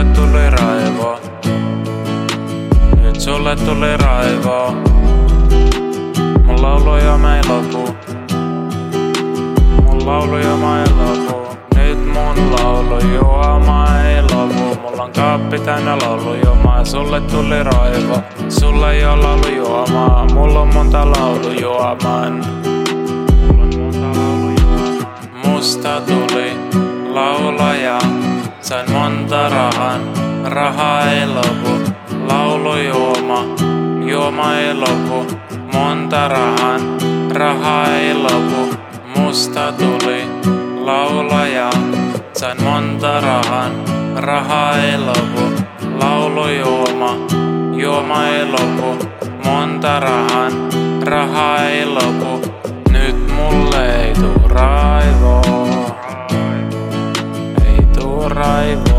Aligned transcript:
sulle 0.00 0.14
tuli 0.14 0.50
raivo. 0.50 1.20
Nyt 3.02 3.20
sulle 3.20 3.56
tuli 3.56 3.96
raivoa. 3.96 4.72
Mun 6.44 6.62
lauluja 6.62 7.18
mä 7.18 7.36
ei 7.36 7.42
lopu. 7.48 7.96
Mun 9.82 10.06
lauluja 10.06 10.56
mä 10.56 10.82
ei 10.82 10.90
lopu. 10.90 11.56
Nyt 11.74 11.98
mun 12.06 12.52
laulu 12.52 12.98
juoma 13.14 13.86
ei 13.98 14.22
lopu. 14.22 14.80
Mulla 14.80 15.02
on 15.02 15.12
kaappi 15.12 15.58
täynnä 15.58 15.98
laulujuomaa. 15.98 16.84
Sulle 16.84 17.20
tuli 17.20 17.62
raivo. 17.62 18.22
Sulle 18.48 18.92
ei 18.92 19.04
oo 19.04 19.22
laulujuomaa. 19.22 20.26
Mulla 20.34 20.60
on 20.60 20.74
monta 20.74 21.10
laulujuoman. 21.10 22.44
Mulla 23.46 23.64
on 23.64 23.80
monta 23.80 24.20
laulujuomaa. 24.20 25.10
Musta 25.44 26.00
tuli 26.00 26.56
laulaja. 27.08 27.98
Sain 28.60 28.92
monta 29.30 29.48
rahan. 29.48 30.00
Raha 30.44 31.06
ei 31.06 31.26
lopu. 31.26 31.72
Laulu 32.26 32.74
juoma. 32.82 33.46
Ei 34.58 34.74
lopu. 34.74 35.22
Monta 35.72 36.28
rahan. 36.28 36.98
Raha 37.30 37.94
ei 37.94 38.14
lopu. 38.14 38.74
Musta 39.14 39.72
tuli 39.72 40.26
laulaja. 40.82 41.70
Sain 42.32 42.58
monta 42.62 43.20
rahan. 43.20 43.72
Raha 44.16 44.74
ei 44.82 44.98
lopu. 44.98 45.62
Laulu 45.94 46.48
juoma. 46.48 47.14
Juoma 47.78 48.26
ei 48.26 48.44
lopu. 48.50 48.98
Monta 49.44 50.00
rahan. 50.00 50.52
Raha 51.02 51.70
ei 51.70 51.86
lopu. 51.86 52.42
Nyt 52.90 53.16
mulle 53.30 54.02
ei 54.02 54.12
tuu 54.14 54.48
raivoa. 54.48 55.96
Ei 57.66 57.86
tuu 57.94 58.28
raivoa. 58.28 58.89